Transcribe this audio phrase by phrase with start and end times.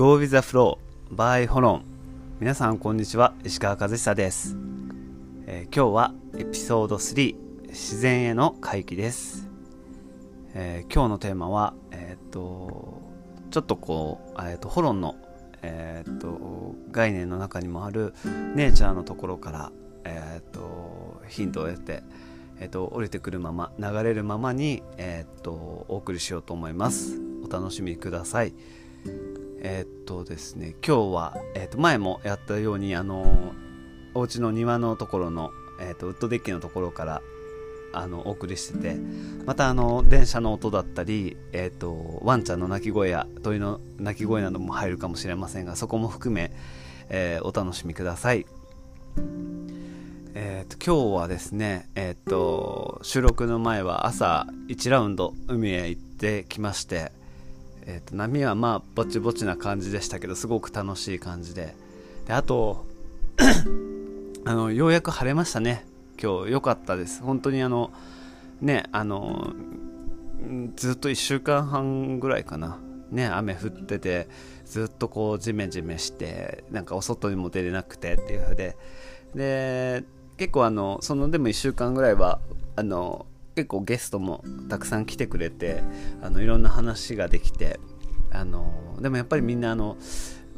[0.00, 0.78] Go with the flow
[1.14, 1.84] by ホロン
[2.40, 3.34] 皆さんこんにちは。
[3.44, 4.56] 石川和久です、
[5.46, 9.50] えー、今日はエピソード3自然への回帰です、
[10.54, 13.02] えー、今日のテーマはえー、っと
[13.50, 15.16] ちょっとこう、えー、っとホロンの
[15.60, 18.14] えー、っと概念の中にもある
[18.54, 19.72] ネイチャーのところから、
[20.04, 22.02] えっとヒントを得て
[22.58, 25.52] えっと、降りてくるまま流れるままに、えっと、
[25.88, 27.18] お送りしようと思います。
[27.42, 28.52] お楽しみください。
[29.62, 33.52] えっとですね今日は、えっと、前もやったようにあの
[34.14, 35.50] お家の庭のところの、
[35.80, 37.22] えっと、ウッドデッキのところから
[37.92, 38.96] あのお送りしてて
[39.44, 46.52] またあの電車の音だったり、えーと、ワンちゃんの鳴き声や鳥の鳴き声なども入るかもしれませんがそこも含め、
[47.08, 48.46] えー、お楽しみください。
[50.32, 57.10] えーと、今日はですね、えーと、収録の前は朝1ラウンド海へ行ってきまして、
[57.90, 61.74] えーと、波はまあぼちぼちな感じでしたけどすごく楽しい感じで。
[62.26, 62.86] であと
[64.44, 65.84] あのようやく晴れましたね。
[66.22, 67.20] 今日良かったです。
[67.20, 67.90] 本当にあの
[68.60, 69.52] ねあの
[70.76, 72.78] ずっと1週間半ぐらいかな。
[73.10, 74.28] ね雨降ってて
[74.64, 78.76] ずっとこうジメジメしてなんかお外にも出れなくてっていうふうで。
[79.34, 80.04] で
[80.36, 82.40] 結構あのそのでも1週間ぐらいは
[82.76, 85.82] あの結構ゲストもたくさん来てくれて
[86.22, 87.80] あのいろんな話ができて
[88.30, 89.96] あのでもやっぱりみんなあの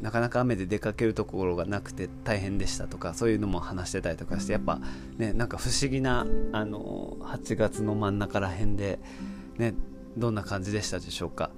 [0.01, 4.79] なかなか雨で出かけるところがなくて大変でしたとかそういうのも話してたりとかしてやっぱ
[5.17, 8.99] ねなんか不思議なあの8月の真ん中ら辺で
[9.57, 9.73] ね
[10.17, 11.51] どんな感じでしたでしょうか。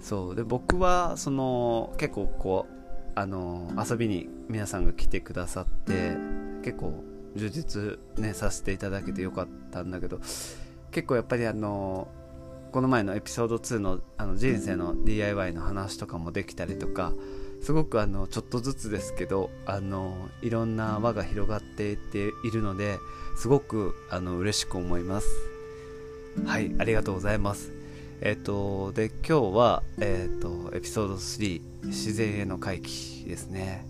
[0.00, 0.34] そう。
[0.36, 2.80] で僕はその結構こう
[3.14, 6.16] あの遊びに皆さんが来てくださって
[6.62, 7.02] 結構
[7.34, 10.20] 充実ねさせていただけてよかったんだけど
[10.90, 12.08] 結構やっぱりあの
[12.72, 17.12] この前のエピソード2のあの人生の DIY の話とかもできたりとか
[17.62, 22.98] すごくあのちょっとずつですけどあのいろんな輪が広がっていっているので
[23.36, 25.28] すごくあの嬉しく思います。
[26.46, 27.72] はいありがとうございます。
[28.22, 33.86] えっ、ー、とで今日は、えっ、ー、とエピソード3自然への回帰ですね。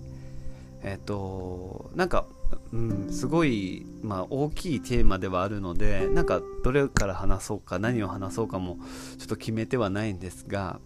[0.82, 2.26] えっ、ー、となんか
[2.72, 8.78] うん、すごい、まあ、大きいテーマではあるのでなんかどれから話そうか何を話そうかも
[9.18, 10.78] ちょっと決めてはないんですが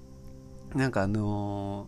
[0.74, 1.86] なんかあの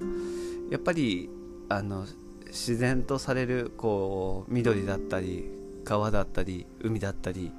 [0.68, 1.30] ー、やっぱり
[1.68, 2.06] あの
[2.46, 5.50] 自然とされるこう緑だったり
[5.84, 7.52] 川だったり海だったり、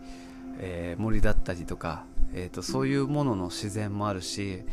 [0.59, 4.63] えー、森だったりとか、えーとそういうものの自然もあるし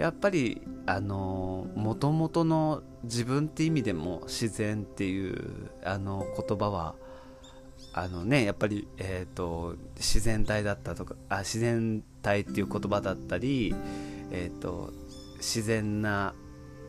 [0.00, 6.94] やっぱりあの元々の自分って意味でも自然っていうあの言葉は
[7.92, 13.74] あのねやっぱり、えーと、自然体だったとかあ自然体っていう言葉だったり、
[14.30, 14.90] えーと、
[15.36, 16.32] 自然な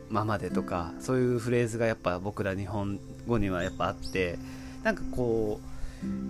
[0.08, 4.38] ままでとかそういうフレーズがやっぱ僕ら日本語にはやっぱあって
[4.84, 5.60] なんかこ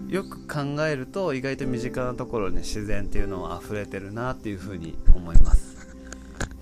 [0.09, 5.72] うよく考えると意外と身近なところに自然っていうのは溢れてるなっていうふうに思います。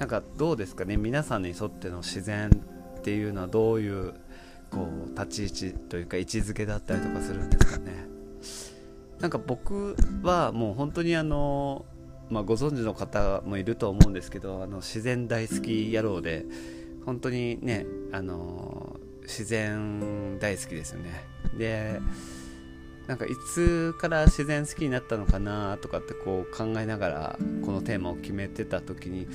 [0.00, 2.48] なんかどうですかね皆さんにとっての自然
[2.98, 4.14] っていうのはどういう
[4.70, 8.08] こう立ち位置というか位置づけだったりとかするんですかね。
[9.20, 11.84] なんか僕はもう本当にあの、
[12.30, 16.46] まあ、ご存知の方もいると思うんですけどあの自然大好き野郎で
[17.04, 21.26] 本当にねあの自然大好きですよね。
[21.58, 22.00] で
[23.10, 29.26] なんかいつから自然好きになったのかなとかってこう考えながらこのテーマを決めてた時に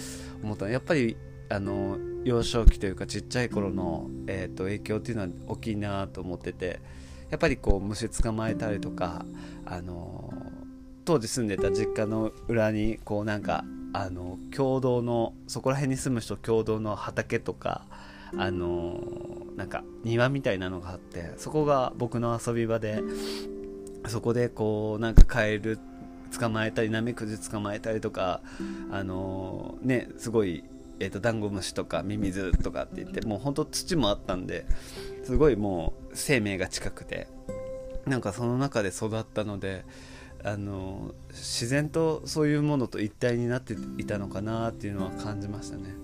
[0.42, 1.18] 思ったのやっぱり
[1.50, 6.80] あの幼少期というかちっちゃい頃の、えーと、影響っていうのは大きいなと思ってて
[7.30, 9.26] やっぱりこう虫捕まえたりとか
[9.66, 10.34] あの
[11.04, 17.84] 当時住んでた実家の裏にこうなんかあの共同のそこら辺に住む人共同の畑とか
[18.38, 19.02] あの
[19.58, 23.02] なんか庭みたいなのがあってそこが僕の遊び場で
[24.08, 25.80] そこでこうなんかカエル
[26.38, 28.42] 捕まえたりナメクジ捕まえたりとか
[28.92, 30.64] あのー、ねすごい
[31.00, 34.66] えーと、ダンゴムシとかミミズとかって言ってもうほんと土もあったんで
[35.24, 37.28] すごいもう生命が近くて
[38.06, 39.84] なんかその中で育ったので
[40.44, 45.96] あの自然とそういうものと一体になっていたのかなっていうのは感じましたね。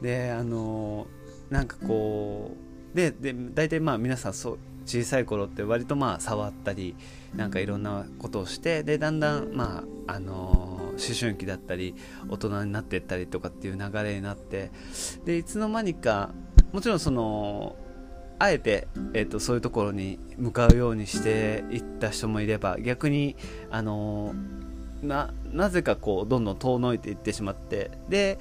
[0.00, 1.06] であの
[1.50, 2.56] なんかこ
[2.94, 6.96] うでで大体まあ皆さんそう小さい頃って割とまあ触ったり
[7.34, 10.32] なんかいろんなことをしてでだんだんまああの
[10.90, 11.94] 思春期だったり
[12.28, 14.70] 大人になっていったりとかっていう流れになって
[15.24, 16.30] でいつの間にか
[16.72, 17.76] もちろんその
[18.38, 23.36] あえて、えーと、そういうところに向かうようにしていった人もいれば逆に
[23.70, 24.34] あの
[25.02, 28.38] ななぜかこうどんどん遠のいていってしまってで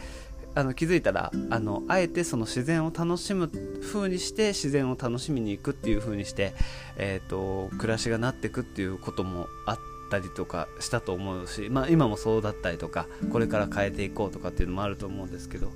[0.55, 3.49] あの気づいたらあのあえてその自然を楽しむ
[3.81, 6.53] 風にして自然を楽しみに行くっていう風にして、
[6.97, 9.79] えーと、暮らしがなっていくっていうこともあっ
[10.09, 15.71] たりとかしたと思うし、まあ、今もそうだったりとかこれから変えていこうとかっていうのもあると思うんですけど。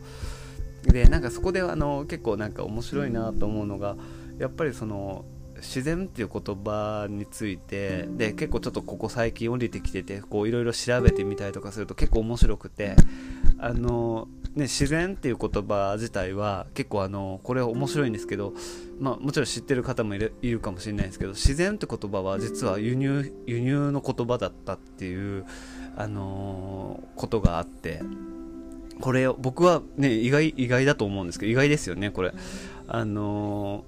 [0.84, 3.96] でなんかそこであの結構なんか面白いなと思うのが
[4.38, 5.24] やっぱりその
[5.58, 12.96] 自然っていう言葉についてで結構ちょっとここ最近降りてきてていろいろ調べてみたりとかすると結構面白くて
[13.58, 18.54] あのね、自然っていう言葉自体は結構あのこれは面白いんですけど、
[19.00, 25.46] まあ、もちろん知ってる方もいるかもしれないですけど自然って言葉は実は輸入輸入の言葉だったっていう、
[25.96, 28.02] あのー、ことがあって
[29.02, 32.32] これ僕はね意外意外だと思うんですけど意外ですよねこれ。
[32.88, 33.84] あの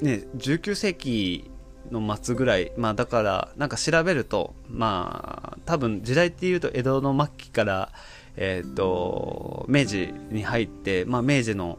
[0.00, 1.50] ー、ね19世紀
[1.90, 7.92] の末ぐらいまあだからなんか調べるとまあ多分時代っていうと江戸の末期から
[8.40, 11.78] えーと、明治に入って、まあ、明治の、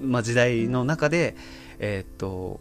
[0.00, 1.36] まあ、時代の中で、
[1.78, 2.60] えーと、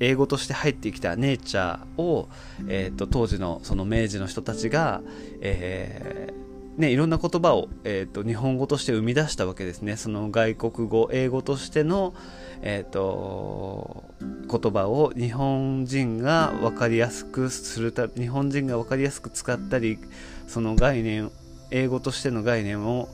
[0.00, 2.28] 英語として入ってきたネイチャーを、
[2.66, 5.02] えーと、当時のその明治の人たちが、
[5.42, 6.42] えー
[6.76, 9.98] ね、いろんな言葉を、えー、と日本語として生み出したわけですね。
[9.98, 12.14] その外国語英語としての、
[12.62, 14.04] えー、と
[14.50, 19.98] 言葉を日本人が分かりやすくするた日本人が分かりやすく使ったり
[20.46, 21.30] その概念
[21.72, 23.08] 英語としての概念を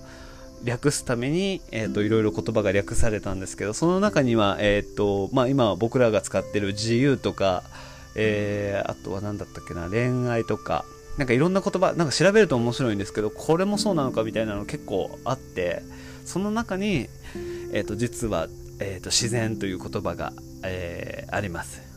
[0.65, 7.63] 略すために、えーと、いろいろ言葉が略されたんですけどその中には、えーとまあ、今僕らが使ってる自由とか、
[8.17, 10.85] えー、あとは何だったっけな恋愛とか
[11.17, 15.83] なんかいろんな言葉なんか調べると面白いんですけどこれもそうなのかみたいなの結構あって
[16.25, 17.09] その中に、
[17.73, 18.49] えーと、実は、
[18.81, 20.33] えーと、自然という言葉が、
[20.63, 21.89] えー、あります。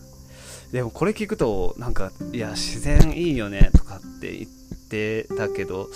[0.71, 4.49] でもこれ聞くとなんかいや自然いいよねとかって言っ
[4.89, 5.89] てたけど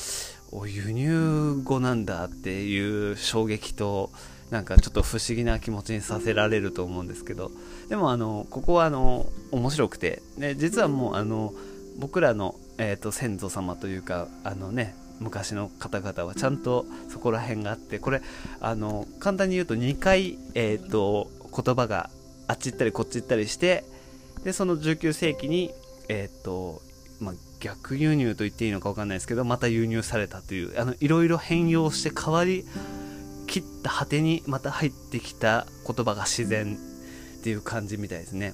[0.65, 4.11] 輸入語なんだっていう衝撃と
[4.49, 7.51] なんかちょっと不思議な気持ちにさせられると思うんですけど。
[7.89, 11.53] でもあのここはあの面白くて、ね、実はもうあの
[11.97, 17.99] 僕らの、えーと、先祖様というかあのね昔の方々はちゃんとそこら辺があって。
[17.99, 18.21] これ
[18.59, 22.09] あの簡単に言うと2回、えーと、言葉が
[22.47, 23.83] あっち行ったりこっち行ったりして
[24.43, 25.71] でその19世紀に、
[26.07, 26.81] えーと、
[27.65, 32.63] 逆輸入と言っていいのか分かんないですけどまた輸入されたというあのいろいろ変容して変わり
[33.47, 36.77] 切った果てにまた入ってきた言葉が自然
[37.39, 38.53] っていう感じみたいですね。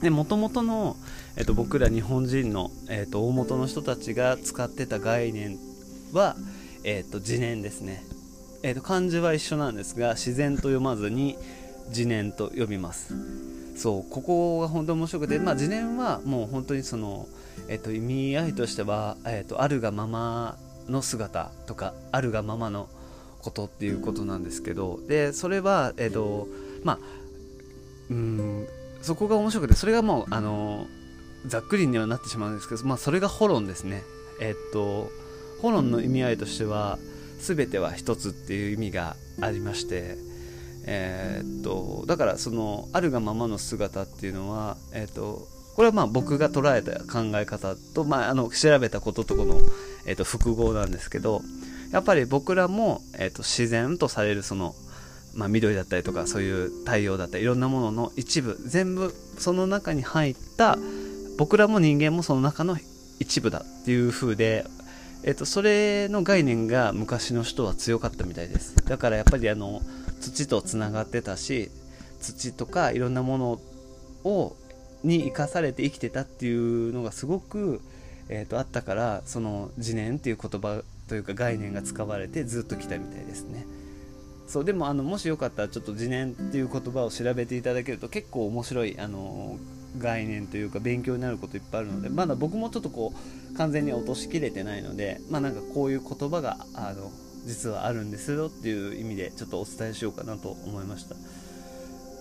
[0.00, 0.96] でもともとの、
[1.36, 5.58] えっと、僕ら日本人の、えっと、大元の人たちが使ってた概念
[6.12, 6.36] は、
[6.84, 8.04] えっと、自然ですね、
[8.62, 11.36] えっと、漢字は一緒なんですが自然と読まずに
[11.88, 13.57] 自然と呼びます。
[13.78, 17.28] そうここが本当面白くて、まあ、自念はもう本当にその、
[17.68, 20.56] えっと、意味合いとしては、えっと、あるがまま
[20.88, 22.88] の姿とかあるがままの
[23.40, 26.48] ことっていうことなんですけどでそれは、えっと
[26.82, 26.98] まあ、
[28.10, 28.66] うん
[29.00, 30.88] そこが面白くてそれがもうあの
[31.46, 34.02] ざっくりにはなってしまうんですけど、まあ、それがホロンですね。
[34.40, 35.08] えっと
[35.62, 36.98] ホロンの意味合いとしては
[37.38, 40.16] 全ては一つっていう意味がありまして
[40.90, 45.46] えー、っとだからそのあるがままの姿っていうのは、えー、っと
[45.76, 49.60] これはまあ僕が捉えた考え方と、まあ、あの調べたこととこの、
[50.06, 51.42] えー、っと複合なんですけど
[51.92, 54.74] やっぱり僕らも、えー、っと自然とされるその、
[55.34, 60.78] まあ、緑だったりとかそういう太陽だったりいろんなものの一部全部その中に入った
[61.36, 62.78] 僕らも人間もその中の
[63.20, 64.64] 一部だっていう風で
[65.24, 68.76] えっと、それの概念が昔の人は強かったみたいです。
[68.86, 69.82] だからやっぱりあの
[70.20, 71.70] 土とつながってたし
[72.20, 73.60] 土とかいろんなもの
[74.24, 74.56] を
[75.04, 77.80] に生かされて生きてたっていうのがすごく、
[78.28, 83.64] えーと、あったからその自然っていう言葉というか概念が使われてずっと来たみたいですね。
[84.48, 89.58] そうでもあのもしよかったらちょっと自然っていう言葉を調べていただけると結構面白いあの
[89.98, 93.12] 概念というか勉強になることいっぱいあるのでまだ僕もちょっとこ
[93.52, 97.10] う完全に落としきれてないのでまあなんかこういう言葉があの
[97.48, 101.16] 実はあるんですよっていう意味でちょっとお伝えしようかなと思いました。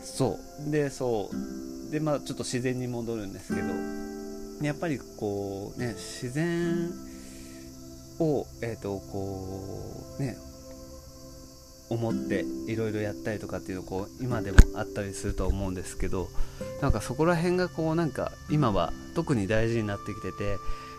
[0.01, 0.71] そう。
[0.71, 1.91] でそう。
[1.91, 3.67] でまあちょっと自然に戻るんですけど
[4.65, 6.89] やっぱりこうね自然
[8.19, 10.37] をえっ、ー、とこうね
[11.89, 16.27] 思っていろいろやったりとかっていうのこう今でもあったりすると思うんですけど
[16.81, 20.57] なんかそこら辺がこうなんか今は特に大事になってきてて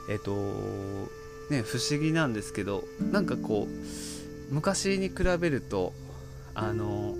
[0.09, 0.35] えっ、ー、と
[1.51, 4.18] ね不思議なんですけどなんかこう
[4.49, 5.93] 昔に比べると
[6.55, 7.14] あの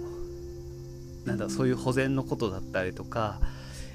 [1.25, 3.41] なんだそういう保全のことだったりとか、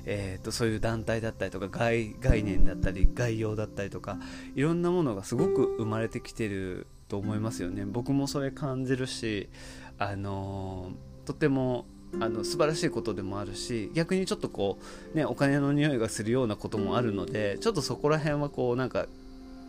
[0.06, 4.18] えーと、そういう団体だったりとか概概念だったり概要だったりとか
[4.56, 7.86] いろんなものがすごく生まれてきてると思いますよね。
[7.86, 9.50] 僕もそれ感じるし
[9.98, 10.92] あの
[11.26, 11.86] とても
[12.20, 14.78] あの素晴らしいことでもあるし逆にちょっとこ
[15.14, 19.08] うねお金の匂いがするようなこともあるのでちょっとそこら辺はこうなんか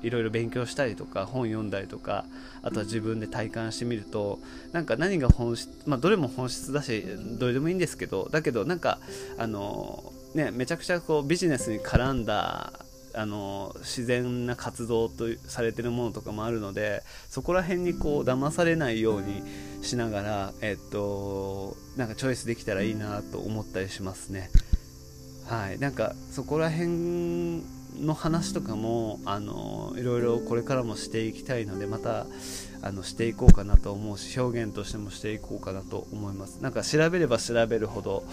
[0.04, 2.24] いろいろ勉強したりとか本読んだりとか
[2.62, 4.38] あとは自分で体感してみると
[4.72, 7.04] なんか何が本質まあどれも本質だし
[7.38, 8.98] どれでもいいんですけどだけどなんか
[9.38, 12.72] あのねめちゃくちゃこうビジネスに絡んだ
[13.16, 19.42] あの自然な活動とされてるものとかもあるのでそこら辺にこう騙されないように
[19.82, 24.50] しながら、えっと、なんかチョイスできたらいいなと思ったりしますね。
[25.46, 27.62] はい、なんかそこら辺
[28.00, 32.26] の話とかもあのいろいろこれからもしていきたいのでまた
[32.82, 36.60] あのしていこうかなと思うし表現としてもしていこうかなと思います。
[36.60, 38.24] なんか調べれば調べるほど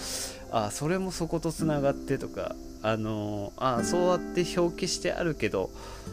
[0.51, 5.69] あそれもそことつながってとかあのあそうやって表記してあるけど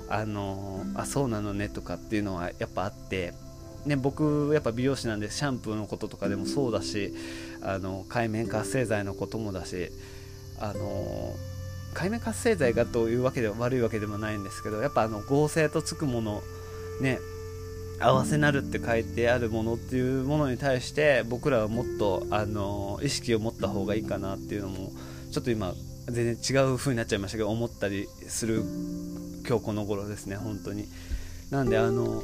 [0.08, 3.34] あのあそうなのねとかっていうのはやっぱあって
[3.86, 7.14] ね、僕やっぱ美容師なんでシャンプーのこととかでもそうだし
[7.62, 9.90] あの海面活性剤のこともだし
[10.60, 11.34] あの
[11.98, 16.42] 海面活性剤がというわけでは悪いわけでもないんですけどやっぱあの合成とつくもの
[17.00, 17.18] ね
[17.98, 24.92] 合わせなるって書いてあるものっていうものに対して僕らはもっとあの意識を持った方がいいかなっていうのも
[25.32, 25.74] ちょっと今
[26.06, 28.62] 全然違う風になっちゃいましたけど思ったりする
[29.48, 30.86] 今日この頃ですね本当に。
[31.50, 32.22] なんであの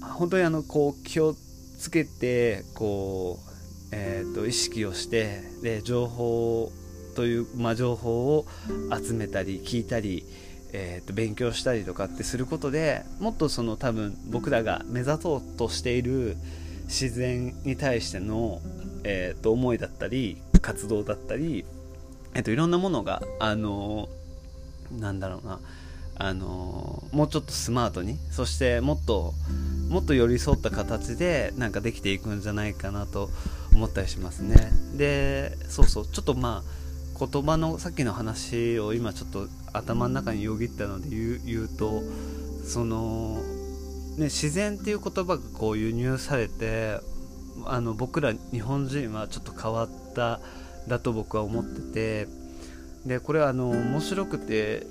[0.00, 1.36] 本当にあのこう気を
[1.78, 3.52] つけてこう
[3.94, 6.72] えーと、意識をしてで情報
[7.14, 8.46] という、まあ、情報を
[8.90, 10.24] 集めたり聞いたり、
[10.72, 16.36] えーと、勉強したりとかってすることでもっとその多分僕らが目指そうとしている
[16.84, 18.60] 自然に対しての、
[19.04, 21.64] えーと、思いだったり活動だったり、
[22.34, 25.60] えー、といろんなものがあのー、なんだろうな
[26.16, 29.34] あのー、もうちょっとスマートにそしてもっと
[29.88, 33.30] もっと寄り添った形でなんかできていくんじゃないかなと
[33.74, 34.70] 思ったりしますね。
[34.96, 36.81] でそうそうちょっとまあ
[37.18, 42.02] 言葉のさっきの話を今ちょっと頭の中によぎったので言うと
[42.64, 43.36] その、
[44.16, 46.98] ね、自然っていう言葉がこう輸入されて
[47.66, 50.40] あの僕ら日本人はちょっと変わった
[50.88, 52.28] だと僕は思ってて
[53.06, 54.86] でこれはあの面白くて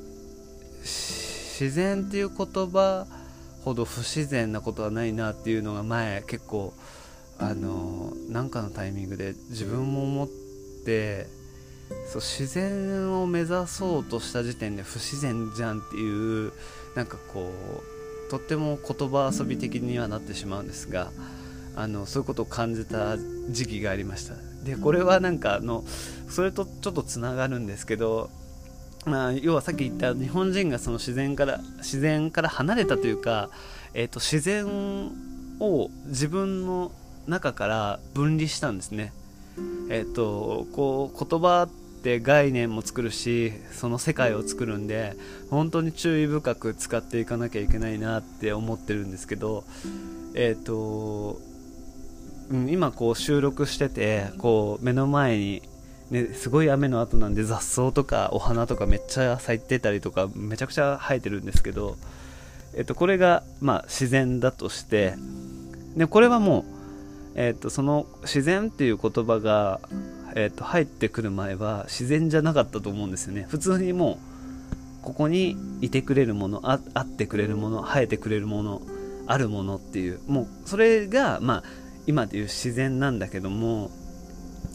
[0.81, 3.05] 自然っていう言葉
[3.63, 6.73] ほど不自然なことはないなっていうのが前結構
[7.37, 10.27] あのなんかのタイミングで自分も思っ
[10.85, 11.27] て
[12.07, 16.51] そう自然を目指そうとした時点で不自然じゃんっていう
[16.95, 17.51] なんかこ
[18.27, 21.11] うとっても言葉遊び的にはなってしまうんですが
[21.75, 23.17] あのそういうことを感じた
[23.49, 25.83] 時期がありましたでこれはなんかあの
[26.29, 28.29] それとちょっとつながるんですけど
[29.05, 33.49] まあ、要はさっき言った日本人がその自然から自然から離れたというか、
[33.95, 35.11] えーと自然
[35.59, 36.91] を自分の
[37.27, 39.11] 中から分離したんですね。
[39.89, 41.67] えっ、とこう言葉
[42.01, 45.15] って概念も作るしその世界を作るんで
[45.51, 49.63] 本当に注意深く使っていかなきゃいけないなって思ってるんですけど
[50.33, 51.39] えっ、と、
[52.49, 55.61] うん、今こう収録しててこう目の前に
[56.09, 61.95] ね、すごい雨の後なんで雑草とかお花とかめっちゃ咲いてたりとかめちゃくちゃ生えてるんですけど、
[62.75, 65.13] えっと、これが、まあ、自然だとして
[65.95, 66.81] でこれはもう
[67.35, 69.79] えーと、その自然っていう言葉が、
[70.35, 73.45] えーと、入ってくる前は自然じゃなかったと思うんですよね。
[73.49, 74.19] 普通にも
[75.01, 78.81] うここにいてくれるものああってくれるもの生えてくれるもの
[79.27, 80.19] あるものっていう。
[80.27, 81.63] もうそれが、まあ、
[82.07, 83.91] 今でいう自然なんだけども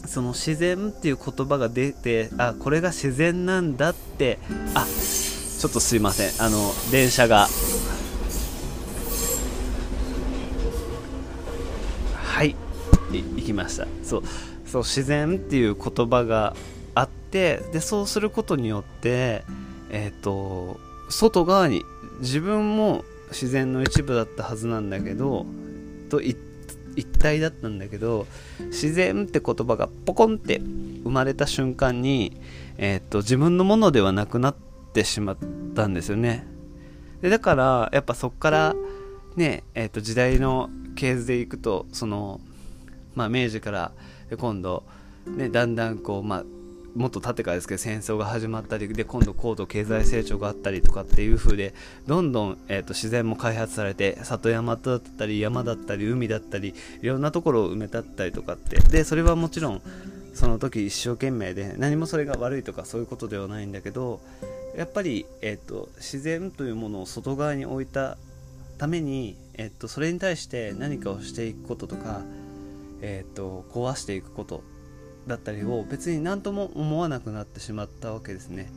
[0.05, 4.39] その自然っていう言葉が出てあこれが自然なんだって
[4.73, 6.45] あちょっとすいません。
[6.45, 7.47] あの電車が。
[12.13, 12.55] はい
[13.11, 13.87] 行きました。
[14.03, 14.23] そう。
[14.67, 16.55] そう自然っていう言葉が
[16.93, 19.43] あってでそうすることによって
[19.89, 21.83] えっ、ー、と外側に
[22.19, 25.45] 自分も自然の一部だったはずなんだけど
[26.09, 26.35] と一
[27.19, 28.25] 体だったんだけど
[28.59, 30.59] 自然って言葉がポコンって
[31.03, 32.39] 生まれた瞬間に、
[32.77, 34.55] えーと、自分のものではなくなっ
[34.93, 35.37] てしまっ
[35.75, 36.45] たんですよね。
[37.21, 38.75] でだからやっぱそこから
[39.35, 42.41] ねえーと時代の系図でいくとその、
[43.15, 43.91] まあ、明治から
[44.29, 44.83] で今度、
[45.25, 46.43] ね、だんだんこう、まあ、
[46.95, 51.73] もっと縦からですけど戦争が始まったりで今度高度経済成長があったりとかっていう風で
[52.07, 59.81] どんどん、えーと、自然も開発されて里山だったり山だったり海だったりいろんなところを埋め立ったりとかってでそれはもちろん
[60.33, 64.19] その時一生懸命で何もそれが悪いとかそういうことではないんだけど
[64.75, 68.17] やっぱり、えーと自然というものを外側に置いた
[68.77, 72.21] ために、えっと、それに対して何かをしていくこととか、
[73.01, 74.63] えっと、壊していくこと
[75.27, 78.71] だったりを別に何とも思わなくなってしまったわけですね。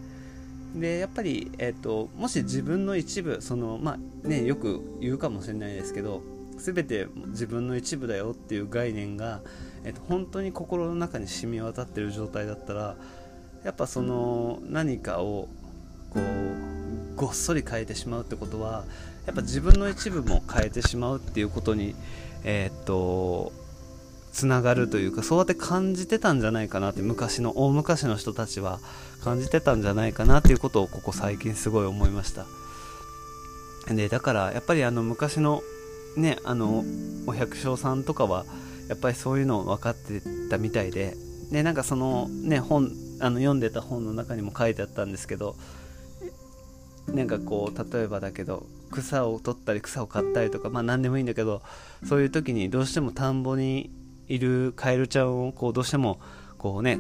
[0.75, 6.23] でやっぱり、えーと、もし自分の一部その、まあね、よく言うかもしれないですけど
[6.59, 9.41] 全て自分の一部だよっていう概念が、
[9.83, 12.97] えーと、本当に心の中に染み渡ってる状態だったら
[13.65, 15.49] やっぱその何かを
[16.11, 18.85] こうごっそり変えてしまうってことは
[19.27, 21.95] やっぱ自分の一部も変えてしまうっていうことに、
[22.45, 23.53] えー、っと
[24.33, 28.79] つながるというかそうやって感じてたんじゃないかなって昔の大昔の人たちは
[29.25, 32.47] 感じてたんじゃないかなっていうことをここ最近すごい思いました。
[33.93, 35.63] でだからやっぱりあの昔の
[36.17, 36.85] ねあの
[37.27, 38.45] お百姓さんとかは
[38.89, 41.17] やっぱりそういうのを分かってたみたいで。
[41.51, 45.57] でなんかそのね本あの読んでた本の中にも書いてあったんですけど
[47.09, 51.63] なんかこう例えばだけど草を取ったり草を刈ったりとかまあ何でもいいんだけど
[52.09, 53.91] そういう時にどうしても田んぼに
[54.31, 56.21] いるカエルちゃんをこうどうしても
[56.57, 56.99] こうね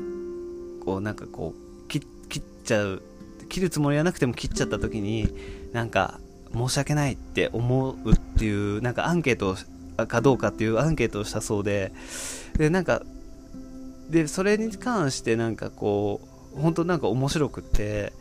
[0.84, 2.00] こうなんかこう切
[2.38, 3.02] っちゃう
[3.48, 5.28] 切るつもりはなくても切っちゃった時に
[5.72, 6.20] なんか
[6.52, 9.56] 申し訳ないって思うっていうなんかアンケート
[10.06, 11.92] かどうかっていうアンケートをしたそうで
[12.58, 13.02] でなんか
[14.08, 16.20] でそれに関してなんかこ
[16.56, 18.12] う本当なんか面白くって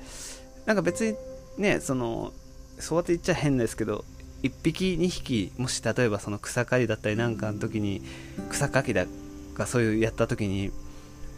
[0.67, 1.15] なんか別に
[1.57, 2.31] ねその
[2.77, 4.05] そうやって言っちゃ変ですけど
[4.43, 8.01] 1匹2匹もし例えばその草刈りだったりなんかの時に
[8.49, 9.05] 草かきだ
[9.53, 10.71] がそういうやった時に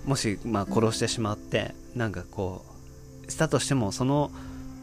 [0.06, 2.66] もしま殺してしまってなんかこ
[3.28, 4.32] うしたとしてもその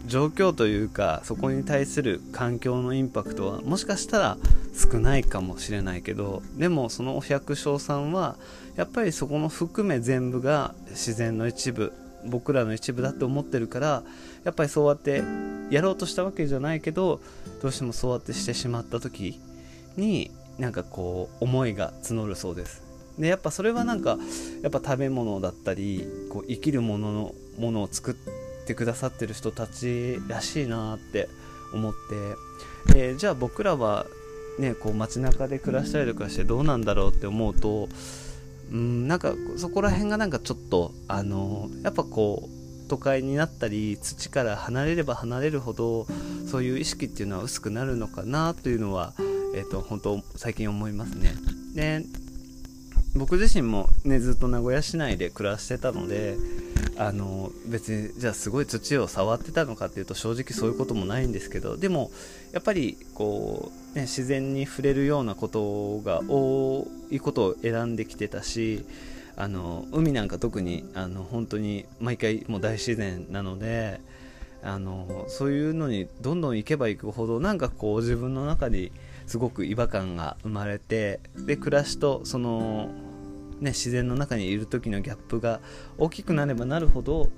[0.07, 4.39] 状況というかそこに対する環境のインパクトはもしかしたら
[4.75, 8.37] 少ないかもしれないけどでもそのお百姓さんは
[8.77, 11.93] やっぱりそこの含め全部が自然の一部
[12.25, 14.03] 僕らの一部だって思ってるから
[14.45, 15.23] やっぱりそうやって
[15.71, 17.21] やろうとしたわけじゃないけど
[17.61, 19.41] どうしてもそうやってしてしまった時
[19.97, 22.83] になんかこう思いが募るそうです。
[23.19, 24.17] でやっぱそれはなんか
[24.63, 28.15] やっぱ食べ物だったりこう生きるもののものを作っ
[28.67, 31.29] てくださってる人たちらしいなって
[31.75, 31.95] 思っ
[32.87, 34.07] てでじゃあ僕らは
[34.59, 37.89] ねこう街中で暮らしたりとかしてどうなんだろうって思うと
[38.71, 42.58] うんなんかそこら辺がなんかちょっとあのやっぱこう
[42.89, 46.07] 都会になったり土から離れれば離れるほど
[46.51, 49.13] そういう意識っていうのは薄くなるのかなというのは、
[49.55, 51.35] えーと、本当最近思いますね。
[51.75, 52.05] で
[53.15, 56.37] 僕自身も、ね、ずっと名古屋市内で暮らしてたので
[56.99, 62.11] あの別にじゃあすごい土を触ってたのかっていうと正直そういうこともないんですけどでも
[62.53, 68.85] やっぱりこう、ね、自然に触れるようなことが多いことを選んできてたし
[69.41, 74.01] あの海なんか特にあの本当に毎回もう大自然なので
[74.65, 78.91] あのそういうのにどんどん行けば行くほどなんかこう自分の中に
[79.29, 82.89] すごく違和感が生まれてで暮らしとその、
[83.61, 85.61] ね、自然の中にいる時のギャップが
[85.99, 87.31] 大きくなればなるほど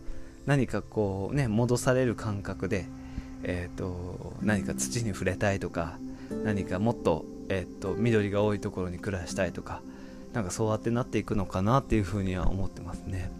[0.46, 2.86] 何かこうね戻される感覚で、
[3.42, 5.98] えーと、何か土に触れたいとか
[6.44, 9.82] 何かもっと,、えーと緑が多いところに暮らしたいとか
[10.32, 13.30] なんかそうやってなっていくのかなっていうふうには思ってますね。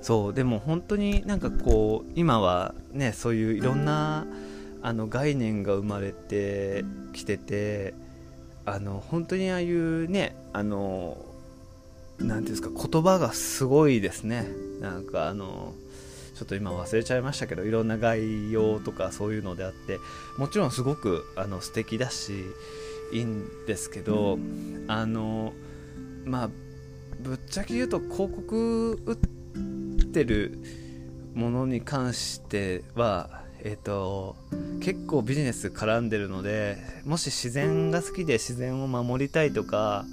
[0.00, 4.26] そうでも本当になんかこう今はねそういういろんな
[4.80, 7.94] あの概念が生まれてきてて
[8.64, 11.18] あの本当にああいうねあの
[12.18, 14.46] 何ていうんですか言葉がすごいですね
[14.80, 15.72] なんかあの
[16.34, 19.98] ちょっと今忘れちゃいましたけどいろんな概要とかそういうのであって
[20.38, 22.44] もちろんすごくあの素敵だし
[23.12, 24.38] いいんですけど
[24.86, 25.52] あの
[26.24, 26.50] まあ
[27.20, 29.16] ぶっちゃけ言うと広告打っ
[30.12, 30.58] てる
[31.34, 34.36] ものに関してはえっ、ー、と
[34.80, 40.04] 結構ビジネス絡んでるのでもし自然が好きで自然を守りたいとか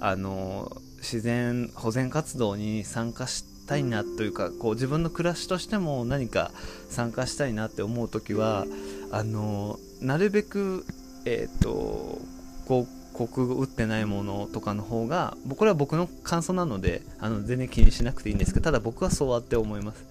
[0.00, 6.50] あの自然保全活動に参加したいなというかこう自分の暮らしとしても何か
[6.88, 8.66] 参加したいなって思う時は
[9.10, 10.84] あのなるべく
[11.24, 12.20] えっ、ー、と
[12.64, 20.06] 広告打ってないものとかの方がこれは僕の感想なのであの全然気にしなくていいんですけどただ僕はそうあって思います。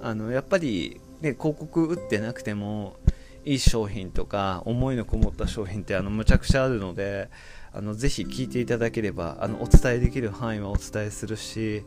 [0.00, 2.96] あのやっぱり、ね、広告打ってなくても
[3.44, 7.28] いい商品とか思いのこもった商品ってあのむちゃくちゃあるので
[7.72, 11.84] あのぜひ聞いていただければあのお伝えできる範囲はお伝えするし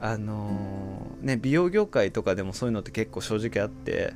[0.00, 4.12] あのー、ね、美容業界とかでもそういうのって結構正直あって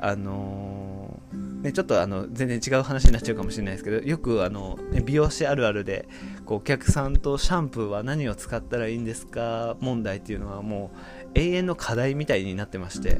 [0.00, 6.08] あのー、ね、ちょっとあの全然違う話になっちゃうかもしれないですけどよくあの、ね、美容師あるあるで
[6.46, 13.18] こうお客さんとシャンプーは何を使ったらいいんですか問題っていうのはもう永遠の課題みたいになってまして、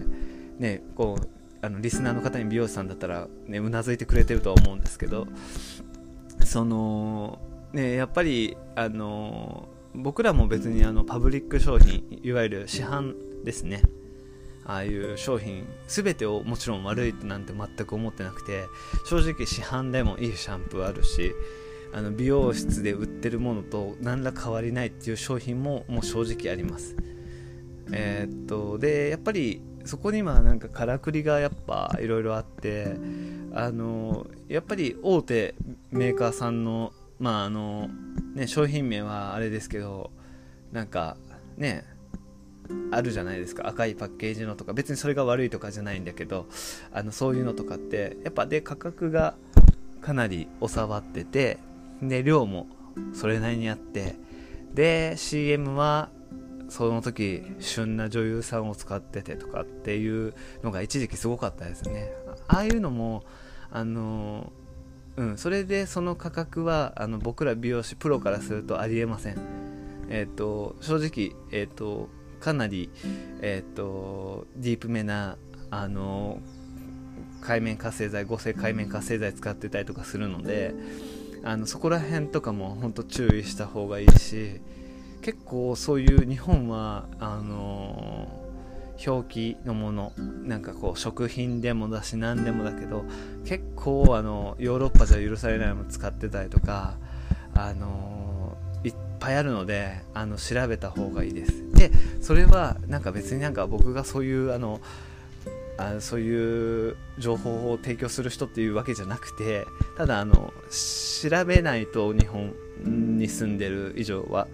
[0.58, 1.28] ね、こう
[1.60, 5.26] あのリスナーの方に美容師さんだったら、ね、うなずいてくれてるとは思うんですけど
[6.44, 7.40] その
[7.72, 13.14] ねやっぱりあの僕らも別にあのパブリック商品いわゆる市販
[13.44, 13.82] ですね。
[14.68, 18.66] ああいう商品全てをもちろん悪いなんて全く思ってなくて
[19.06, 21.32] 正直市販でもいいシャンプーあるし
[21.94, 26.94] あの美容室で売ってるものと何ら変わりないっていう商品ももう正直あります。
[27.90, 32.94] えー、っとでやっぱりそこにはなんかからくりがやっぱいろいろあって
[33.54, 35.54] あのやっぱり大手
[35.90, 37.88] メーカーさんのまああの
[38.34, 40.10] ね商品名はあれですけど
[40.72, 41.16] なんか
[41.56, 41.84] ね
[42.90, 43.66] あるじゃないですか。
[43.66, 44.72] 赤いパッケージのとか。
[44.72, 46.46] 別にそれが悪いとかじゃないんだけど
[46.92, 49.34] あのそういうのとかってやっぱで価格が
[50.00, 51.58] かなり収まってて
[52.02, 52.66] で量も
[53.12, 54.16] それなりにあって
[54.74, 56.10] で CM は
[56.68, 62.12] その時旬な女優さんを使っててとかっていうのが一時期すごかったですね。
[62.46, 63.24] ああいうのも
[63.70, 64.52] あの
[65.16, 69.38] うんそれでその価格はあの僕ら美容師プロからするとありえません。
[70.10, 72.08] えっ、ー、と正直えっ、ー、と
[72.40, 72.90] かなり
[73.40, 75.36] え、ー、とディープめな
[75.70, 76.40] あの
[77.40, 80.74] 海面活性剤合成海面活性剤使ってたりとかするので
[81.44, 84.60] あのそこら辺とかも本当注意した方がいいし
[85.22, 88.28] 結構そういう日本はあの
[89.06, 90.12] 表記のもの
[90.44, 93.04] なんかこう食品でもだし何でもだけど
[93.44, 96.96] 結構あのヨーロッパじゃ許されないもの使ってたりとか
[97.54, 98.27] あの
[99.18, 101.52] ぱいあるのであの調べた方がいいです。
[101.74, 104.80] でそれはなんか別になんか僕がそういうあの
[105.76, 109.64] あそういう情報を提供する人っていうわけじゃなくて
[109.96, 112.52] ただあの調べないと日本
[112.84, 114.48] に住んでる以上は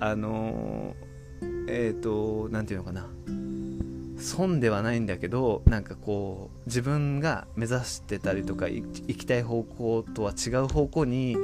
[0.00, 0.96] あの
[1.68, 3.08] えっ、ー、と何て言うのかな。
[4.16, 8.84] 損ではないんだけどなんかこう自分が目指してたりとか行
[9.18, 11.36] きたい方向とは違う方向に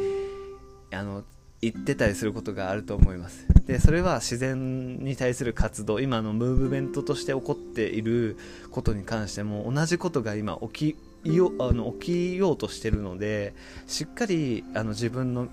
[0.92, 1.24] あの
[1.62, 3.46] 行ってたりすることがあると思います。
[3.66, 8.36] でそれは自然に対する活動今のムーブメントとして起こっている
[8.70, 13.54] ことに関しても同じことが今起きよあの起きようとしてるので
[13.86, 15.48] しっかりあの自分の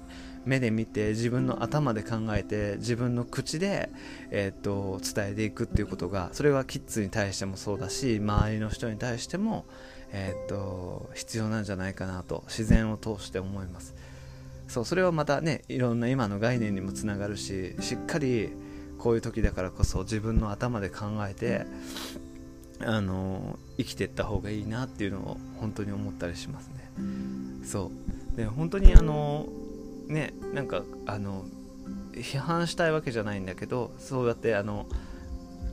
[0.45, 3.89] 目で見て自分の頭で考えて自分の口で、
[4.31, 9.65] えー、っと伝えていくっていうことがそれはキッズに対してもそうだし周りの人に対しても、
[10.11, 13.93] えー、っと必要なんじゃないかなと自然を通して思います。
[14.67, 18.49] そうそれはまたねいろんな今の概念にもつながるししっかり
[18.97, 21.65] こういう時だからこそ自分の頭で考えて
[22.79, 26.91] あの生きていった方がいいなっていうのを本当に思ったりしますね。
[27.63, 27.91] そ
[28.33, 28.37] う。
[28.37, 29.47] で本当にあの
[30.07, 31.45] ねなんかあの
[32.13, 34.87] 批判したいわけじゃないんだけどそうやってあの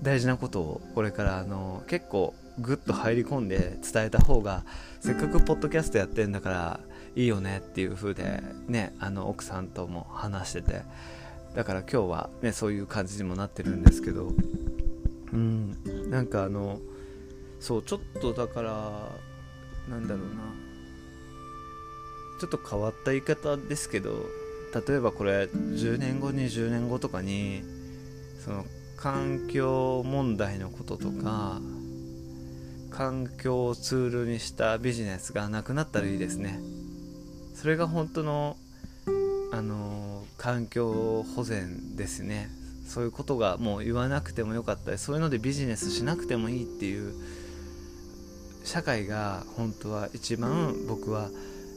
[0.03, 4.65] 大事なことをこれからあの結構グッと入り込んで伝えた方が
[5.01, 6.81] せっかくポッドキャストやってんだから
[7.17, 10.83] いいよねっていう風でねあの奥さんとも話してて。
[11.55, 14.33] だから今日はねそういう感じにもなってるんですけど。
[15.33, 15.77] うん。
[16.11, 16.81] なんかあの
[17.61, 19.09] そうちょっとだから
[19.89, 20.65] なんだろうな。
[22.41, 24.27] ちょっと変わった言い方ですけど
[24.87, 27.63] 例えばこれ10年後20年後とかに
[28.45, 28.65] その
[28.97, 31.61] 環境問題のこととか
[32.91, 36.61] 環境をツールにしたビジネスがなくなったらいいですね。
[37.55, 38.57] それが本当の
[39.53, 42.51] あの環境保全ですね。
[42.87, 47.15] そういうことがもう言わなくてもよかったりそういうのでビジネスしなくてもいいっていう
[48.63, 51.31] 社会が本当は一番僕は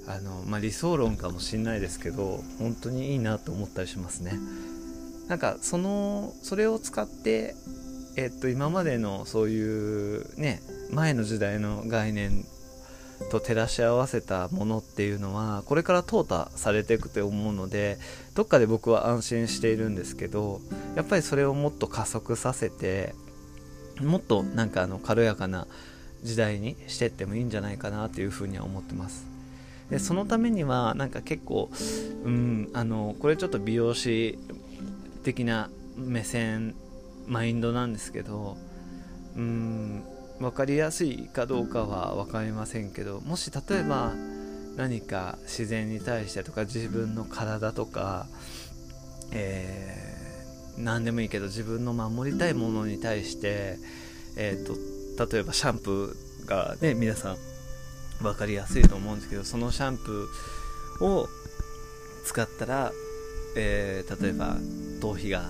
[0.07, 4.33] あの、まあ、理想論かもしんないですけど本当にいいなと思ったりしますね。
[5.27, 7.55] なんかそのそれを使って
[8.15, 10.61] えっと今までのそういうね
[10.91, 12.45] 前の時代の概念
[13.31, 17.97] と照らし合わせたものっていうのはこれから淘汰されていくと思うので
[18.35, 20.61] どっかで僕は安心しているんですけど
[20.95, 23.15] やっぱりそれをもっと加速させて
[24.01, 25.67] もっとなんかあの軽やかな
[26.23, 29.25] 時代にしてってもいいんじゃないかなというふうには思ってます。
[29.89, 31.69] でそのためにはなんか結構
[32.25, 34.37] うんあのこれちょっと美容師
[35.23, 36.75] 的な目線
[37.25, 38.57] マインドなんですけど
[39.35, 40.03] うん
[40.39, 44.13] 分かりやすいかどうかは分かりませんけどもし例えば
[44.75, 48.27] 何か自然に対してとか自分の体とか、
[49.31, 53.77] えー、何でもいいけど自分の守りたいものに対して、
[54.35, 57.37] えーと、例えばシャンプーがね皆さん
[58.21, 61.27] 分かりやすいと思うんですけどそのシャンプーを
[62.25, 62.91] 使ったら、
[63.55, 64.57] えー、例えば
[65.01, 65.49] 頭皮が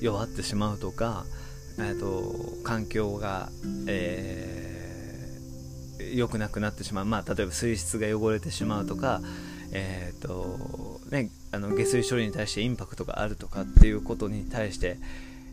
[0.00, 1.24] 弱ってしまうとか、
[1.78, 3.50] えーと、環境が、
[3.86, 9.20] えー、良くなくなってしまう、まあ、例えば水質が汚れてしまうとか、
[9.72, 14.98] えーとね、あの下水処理に対してインパクトがあるとかっていうことに対して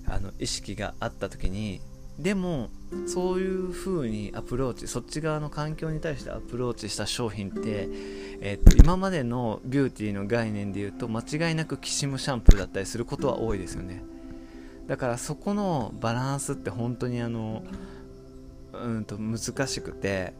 [0.08, 1.82] あの意識があった時に
[2.20, 2.70] でも
[3.08, 7.88] そういう風にアプローチそっち側の環境に対してアプローチした商品って、
[8.42, 14.04] えー、と今までのビューティーの概念で言うと間違いなくキシムシャンプーだったりすることは多いですよね。
[14.92, 17.64] だからそこのバランスって本当にあの
[18.74, 20.34] うんと難しくて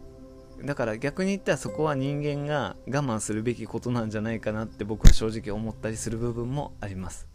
[0.62, 7.30] だから逆に言ったらそこは人間が我慢するべきことなんじゃないかなって僕は正直思ったりする部分もあります。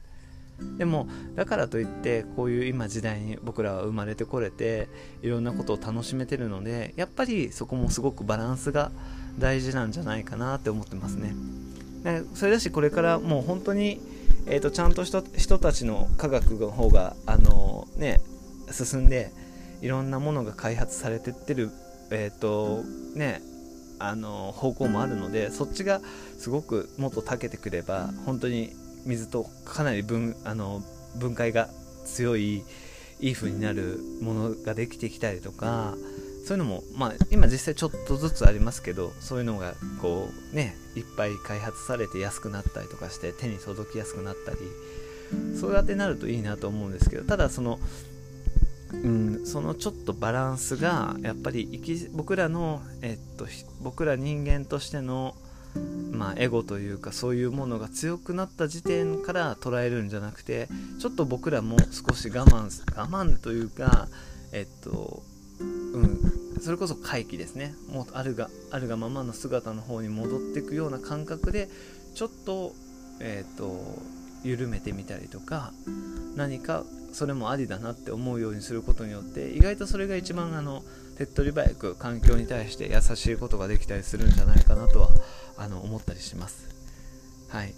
[0.76, 4.90] でもだからといってこういう今時代に僕らは生まれてこれて
[5.22, 8.92] いろんなことを楽しめてるのでやっぱりそこもすごくバランスが
[9.38, 11.34] 大事なんじゃないかなって思ってますね。
[12.34, 14.02] それだしこれからもう本当に、
[14.48, 18.20] えーと、ちゃんとした人たちの科学の方があのね
[18.70, 19.32] 進んで
[19.82, 21.70] いろんなものが開発されてってる
[22.10, 22.82] え、ー、と
[23.16, 23.42] ね
[23.98, 26.00] あの方向もあるのでそっちが
[26.38, 28.72] すごくもっと長けてくれば本当に
[29.04, 30.82] 水とかなり分あの
[31.16, 31.68] 分解が
[32.04, 32.62] 強い
[33.20, 35.94] いい風になるものができてきたりとか
[36.46, 44.58] そういうのも、まあ、今実際ちょっとずつありますけどそういうのがこうねいっぱい開発されて安くなったりとかして手に届きやすくなったり
[45.58, 47.80] そうやってなるといいなと思うんですけどただその
[48.92, 51.82] うん、そのちょっとバランスがやっぱり
[52.12, 53.46] 僕らの、えっと、
[53.82, 55.34] 僕ら人間としての、
[56.12, 60.68] まあ、エゴというかそういうものが強くなった時点から捉えるんじゃなくて
[61.00, 64.06] ちょっと僕らも少し我慢我慢というか
[64.52, 65.24] えっと
[66.60, 71.68] それこそ回帰ですねもうあるがあるがままの姿の方に戻っていくような感覚で
[72.14, 72.72] ちょっと
[73.20, 73.80] えっと
[74.44, 75.72] 緩めてみたりとか
[76.36, 80.82] 何かそれもありだなって思うようにすることによって意外とそれが一番あの
[81.16, 85.08] 手っ取り早く環境に対して優しいことができたりするんじゃないかなとは
[85.56, 86.68] あの思ったりします。
[87.48, 87.72] はい、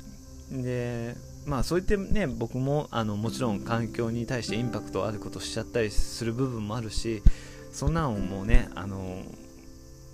[0.51, 1.14] で
[1.47, 7.23] まあそう言ってね僕もあのもちろん環境に対してインパクトあることしちゃったりする部分もあるし
[7.72, 9.22] そんなんもうねあの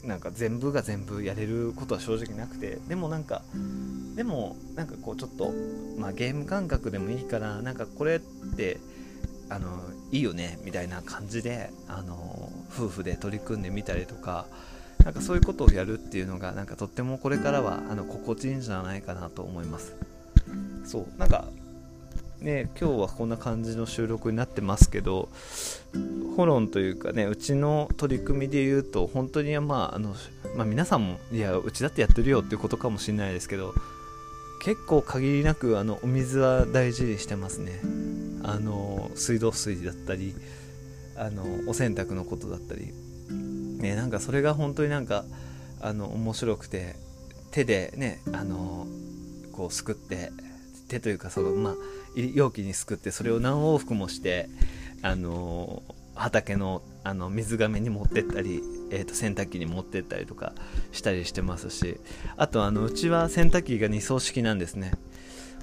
[0.02, 3.42] なんか全部が全部やれることは正直なくてでもなんか
[4.14, 5.52] でもなんかこうちょっと、
[5.98, 8.20] まあ、ゲーム感覚でもいいからなんかこれっ
[8.56, 8.78] て
[9.48, 9.68] あの
[10.12, 14.46] いいよねみたいな感じであの夫婦で取り組んでみたりとか
[15.04, 19.96] なんかそういうことをやるっていうのがなんかとってもこれからはあの心地いいんじゃないかなと思います。
[20.84, 21.48] そうなんか
[22.44, 25.30] ね今日はこんな感じの収録になってますけど
[26.36, 30.14] ホロンというかねうちの取り組みで言うと本当にまああの、
[30.54, 33.74] まあ、皆さんもいやうちだってやってるよっていうことかもしれないですけど
[34.62, 37.80] 結構限りなくあのお水は大事にしてますね。
[38.42, 40.34] あの水道水だったり
[41.16, 42.92] あのお洗濯のことだったり、
[43.30, 45.24] ね、なんかそれが本当になんか
[45.80, 46.96] あの面白くて
[47.50, 48.86] 手でねあの
[49.52, 50.30] こうすくって
[50.88, 51.74] 手というかそのまあ
[52.14, 54.48] 容器にすくってそれを何往復もして
[55.02, 55.82] あの
[56.14, 60.54] 畑のあの水がめに持ってったり、えー、と洗濯機に持ってったりとか
[60.90, 61.98] したりしてますし
[62.38, 64.92] あとあのうちは洗濯機が2層式なんですね。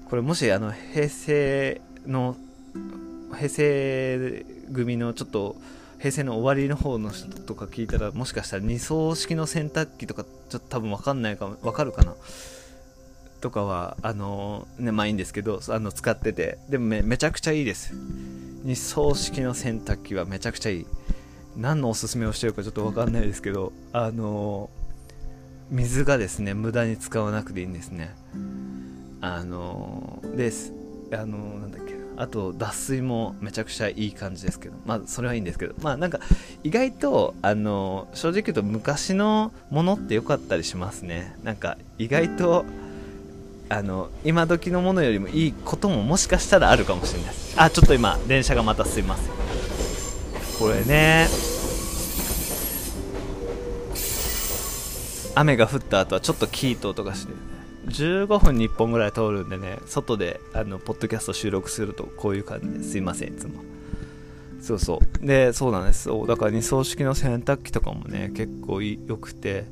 [0.10, 2.36] これもしあの平成の
[3.36, 5.56] 平成組のちょっと
[5.98, 12.14] 平成の終わりの方の人とか聞いたらもしかしたら2層式の洗濯機とかちょっと多分分かんないか分かるかな。
[13.42, 16.60] とかはあのねまあいいんですけどあの使ってて。
[16.70, 17.94] でもめめちゃくちゃいいです。
[18.66, 20.86] 2層式の洗濯機はめちゃくちゃいい。
[21.58, 24.70] 何のおすすめをしてるかちょっと分かんないですけどあの
[25.70, 28.16] 水がですね無駄に使わなくていいんですね。
[29.20, 30.74] あのです。
[31.14, 34.76] あのなんだっけあと脱水もめちゃくちゃいい感じですけど。
[34.86, 35.74] まあそれはいいんですけど。
[35.82, 36.20] まあなんか
[36.64, 41.36] 意外とあの正直言うと昔のものって良かったりしますね。
[41.44, 42.66] なんか意外と
[43.72, 47.56] あの今時のものよりもいいことももしかしたらあるかもしれないです。
[47.58, 49.32] あちょっと今電車がまたすいません。
[50.60, 51.28] これね
[55.36, 57.34] 雨が降った後はちょっとキートとかして。
[57.88, 59.80] 15分に1本ぐらい通るんでね。
[59.86, 63.30] 外であのポッドキャスト収録するとこういう感じですいません。
[63.30, 63.54] いつも。
[64.62, 65.26] そうそう。
[65.26, 66.10] でそうなんです。
[66.28, 69.64] だから二層式の洗濯機とかもね結構良くて。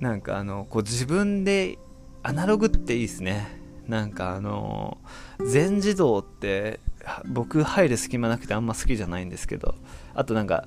[0.00, 1.78] なんかあのこう自分で
[2.24, 3.46] アナログっていいですね。
[3.86, 4.96] なんかあの
[5.46, 6.80] 全自動って
[7.26, 9.74] 僕入る隙間なくてあんま好きじゃないんですけど。
[10.14, 10.66] あとなんか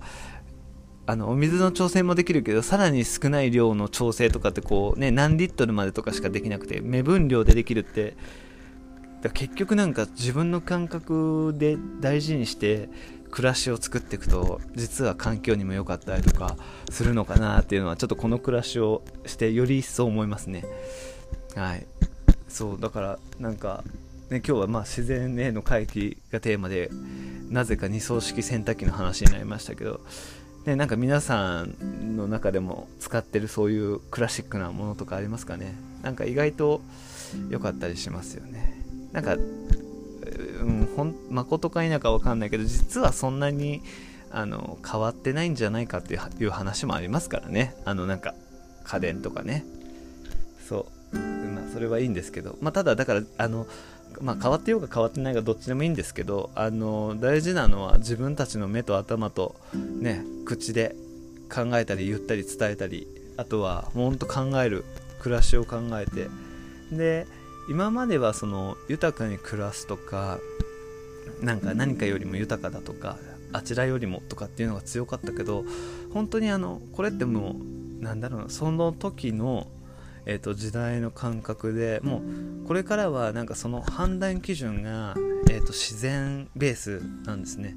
[1.08, 8.16] あのお水の調整もできるけどさらに少ない量の調整とかってこうね何リットルまでとかしかできなくて目分量でできるって。
[9.34, 12.88] 結局なんか自分の感覚で大事にして
[13.32, 16.56] 暮らしを作っていくと実は環境にも良かったりとか
[16.92, 20.66] するのかなっていうのはちょっとこの暮らしをしてより一層思いますね。
[21.58, 21.86] はい。
[22.48, 23.84] そうだからなんか
[24.30, 26.90] ね、今日はまあ自然への回帰がテーマで
[27.50, 30.02] なぜか二層式洗濯機の話になりましたけど、
[30.66, 35.76] ね、なんか皆さんの中でも使ってるそういうクラシックなものとかありますかね？
[36.04, 36.82] なんか意外と
[37.50, 38.84] 良かったりしますよね。
[39.14, 43.82] なんか、うん、ほん誠か否か分かんないけど実はそんなに
[44.30, 47.76] あの変わってないんじゃないかっていう話もありますからね。
[47.86, 48.36] あのなんか
[48.84, 49.64] 家電とかね。
[50.68, 51.18] そう。
[51.74, 53.68] それはいいんですけどまあただだからあの
[54.22, 60.96] まあ、変わってようが変わってないがどっちでもいいんですけどあの大事なのは自分たちの目と頭と、ね、口で
[61.54, 64.86] 考えたり言ったり伝えたりあとはほんと考える
[65.20, 66.30] 暮らしを考えて
[66.92, 67.28] で
[67.70, 70.40] 今まではその豊かに暮らすとか
[71.42, 73.18] なんか何かよりも豊かだとか
[73.54, 75.64] あちらよりもとかっていうのが強かったけど
[76.14, 77.56] 本当にあのこれっても
[78.00, 79.68] うなんだろうなその時の
[80.30, 82.22] えーと、時代の感覚でも
[82.64, 85.16] うこれからはなんかその判断基準が、
[85.50, 87.76] えーと、自然ベースなんですね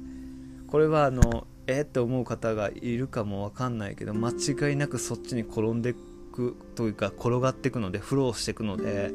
[0.67, 5.93] これはあのえー、って思う方がいるかもわかんないけど間違いなくそっちに転んでい
[6.33, 9.11] くというか転がっていくのでフローしていくので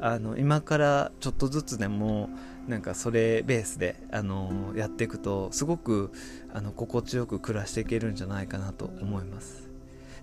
[0.00, 2.28] あの今からちょっとずつでも
[2.66, 6.12] なんかそれベースであのやっていくとすごく
[6.52, 9.69] あの心地よく暮らしていけるんじゃないかなと思います。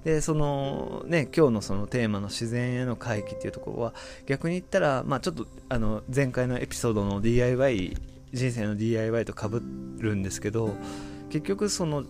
[0.03, 3.93] でそのね今日のそのテーマの自然への回帰っていうところは
[4.25, 7.97] 逆に言ったら、まあ、ちょっとあの前回のエピソードの DIY
[8.33, 9.61] 人生の DIY とかぶ
[9.99, 10.75] るんですけど
[11.29, 12.03] 結局その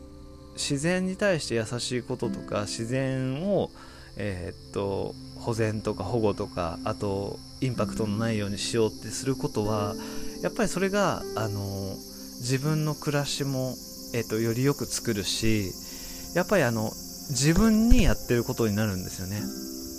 [0.54, 3.70] 自然に対して優しいこととか自然を
[4.18, 9.96] えー、っと保全とか保護とかあとインパクトのないようにしようってすることは
[10.42, 11.96] やっぱりそれがあの
[12.40, 13.76] 自分の暮らしも、
[14.14, 15.72] えー、っとよりよく作るし
[16.36, 16.92] やっぱりあの
[17.30, 19.42] 自分にやってることになるんですよね。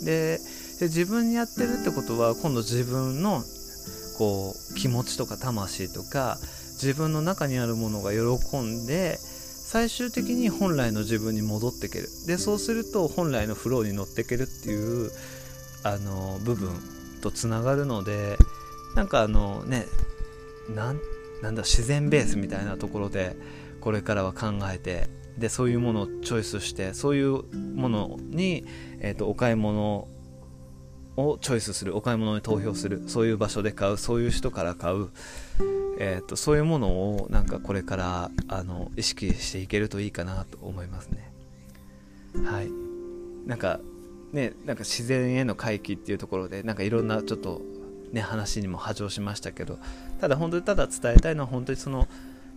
[0.05, 0.41] で
[0.81, 3.43] 自分にやってるってことは今度自分の
[4.19, 6.39] こう気持ちとか魂とか
[6.75, 12.09] 自分の中にあるものが喜んで最終的に本来の自分に戻っていける。
[12.27, 15.11] でそうすると本来のフローに乗っていけるっていう
[15.83, 16.71] あの部分
[17.21, 18.39] とつながるので
[18.95, 19.87] なんかあのね
[20.75, 23.37] なんだ自然ベースみたいなところで
[23.81, 25.09] これからは考えて
[25.39, 28.65] でそういうものをチョイスしてそういうものに、
[29.01, 30.09] えーと、お買い物
[31.17, 35.09] をチョイスするお買い物に投票するそういう場所で買うそういう人から買う、
[35.99, 41.33] えーと、そういうものをなんかこれからあの意識していけるといいかなと思いますね。
[42.45, 42.71] はい。
[43.47, 43.81] なんか
[44.33, 47.63] ねなんか自然への回帰っていうところでなんかいろんなちょっと
[48.13, 49.79] ね話にも波状しましたけど
[50.21, 52.07] ただ本当にただ伝えたいのは本当にその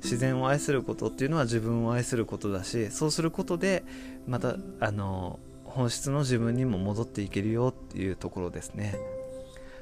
[0.03, 3.83] 自然を愛することっていうのは自分を愛することだしそうすることで
[4.27, 8.97] またあの本質の自分にも戻っていけるよっていうところですね。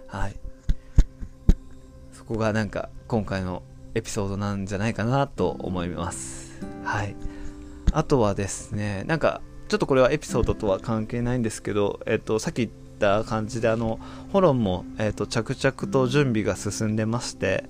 [0.07, 0.35] はい。
[2.11, 3.63] そこがなんか今回の
[3.95, 6.61] エピソードなんじゃないかなと思います。
[6.83, 7.15] はい。
[7.91, 13.99] あとはですねなんかちょっとこれはエピソードとは関係ないんですけど、えっと、さっき言った感じであの
[14.31, 17.65] ホロンも、えっと、着々と準備が進んでまして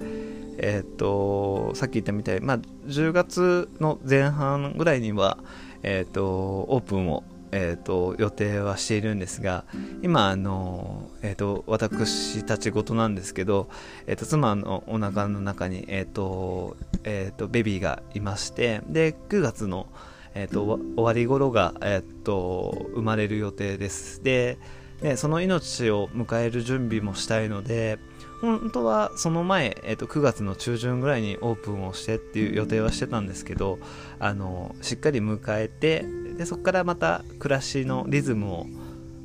[0.61, 5.37] えっ、ー、と、さっき言ったみたい、まあ、10月の前半ぐらいには、
[5.83, 6.25] えっ、ー、と、
[6.69, 9.65] オープンを、えっ、ー、と、予定はしているんですが、
[10.03, 13.69] 今、あの、えっ、と、私たち事なんですけど、
[14.07, 19.87] えっ、と、妻のお腹の中に、えっ、と、えっ、と、ベビーがいまして、で、9月の、
[20.35, 24.23] えっ、と、終わり頃が、えっ、と、生まれる予定です。
[24.23, 24.57] で、
[25.01, 27.99] でその命を迎える準備もしたいので、
[28.41, 33.79] 本当はその前、えー、と9月の中旬ぐらいにオープンをしてっていう予定はしてたんですけど
[34.19, 36.05] あのしっかり迎えて
[36.37, 38.67] でそこからまた暮らしのリズムを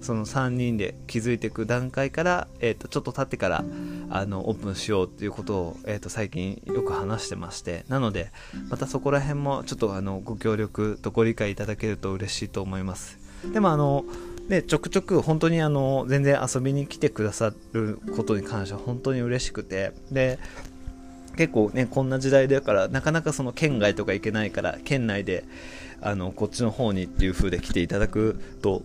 [0.01, 3.65] その3人で築いていく段階から、えー、とちょっと経ってから
[4.11, 8.31] あのオープンしようっていうことを、えー、と最近よく話してましてなので
[8.69, 13.19] またそこら辺もちょっとあのご協力とご理解いただけると嬉しいと思います。
[13.53, 14.05] でもあの
[14.49, 19.93] でちょくちょく本当にあの全然遊びに来てくださることに関しては本当に嬉しくて。
[20.11, 20.39] で
[21.37, 25.45] 結構ねこんな時代だからなかなかその県外とか行けないから県内で
[26.01, 28.83] あのこっちの方にっていう風で来ていただくと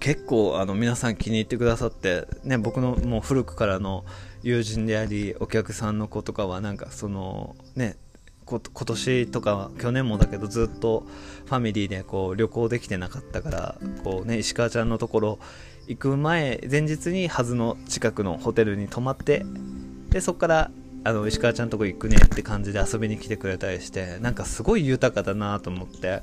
[0.00, 4.04] 結構あの皆さん気に入ってくださって、ね、僕のもう古くからの
[4.42, 7.96] 友人でありお客さんの子とかはなんかそのね
[8.48, 11.04] 今年とか去年もだけどずっと
[11.46, 15.38] ファミリーでこう旅行できてなかったからこう、ね、石川ちゃんのところ
[15.86, 19.44] 行く前前日にはずの近くのホテルに泊まって
[20.10, 20.70] でそこから
[21.04, 26.22] あの石川ちゃんのとこ行くねって感じで遊びに来てくれたりしてなんかすごい豊かだなと思ってだ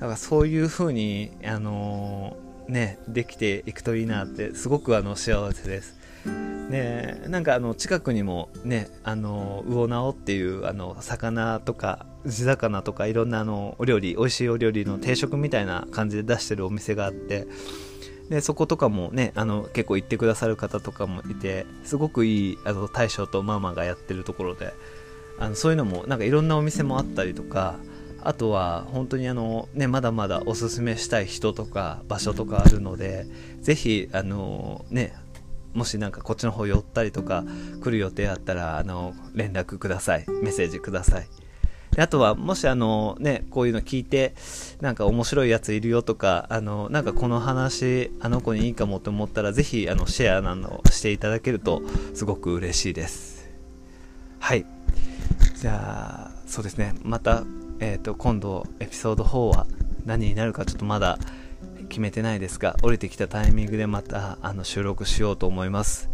[0.00, 5.99] らそういう風にあのー、ねできていくといいなってすごくあの幸せです。
[6.26, 17.46] ねなんかあの近くにもねあの魚直っていうあの魚とか地魚とかいろんなあのお料理美味しいお料理の定食みたいな感じで出してるお店があって
[18.28, 24.72] でそことかもねあの結構行ってくださる方とかもいてすごくいいあの大将とママがやってるところで
[25.38, 27.78] あのそういうのもなんかいろんなお店もあったりとか
[28.22, 33.26] あとは本当にあの、ね、まだまだおすすめしたい人とか場所とかあるので
[33.62, 35.14] ぜひあのね
[35.74, 37.44] もしなんかこっちの方寄ったりとか
[37.82, 40.24] 来る予定あったらあの連絡ください。
[40.42, 41.28] メッセージください。
[41.92, 44.34] であとはもしあのねこういうの聞いて
[44.80, 51.82] なんか面白いやついるよとかあのなんかこの話あの子にいいかもと思ったらぜひあのシェアなのしていただけると
[52.14, 53.50] すごく嬉しいです。
[54.38, 54.66] はい。
[55.56, 56.94] じゃあそうですね。
[57.02, 57.44] また、
[57.80, 59.66] えー、と今度エピソード4は
[60.06, 61.18] 何になるかちょっとまだ
[61.90, 66.08] 決めてないですが降りてきたタイミングでまたあの収録しようと思います。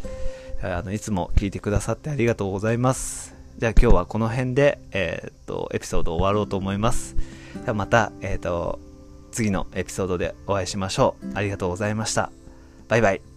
[0.62, 3.36] あのいつも聞いてくださってありがとうございます。
[3.58, 7.14] じゃあ今日はこの辺で、えー、っとエピソード終わろうと思います。
[7.62, 8.80] ではまた、えー、っと
[9.30, 11.32] 次のエピソードでお会いしましょう。
[11.34, 12.30] ありがとうございました。
[12.88, 13.35] バイバイ。